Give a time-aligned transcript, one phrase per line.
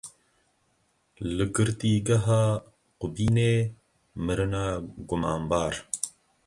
[1.35, 2.41] Li Girtîgeha
[2.99, 3.53] Qubînê
[4.25, 4.65] mirina
[5.07, 5.73] gumanbar.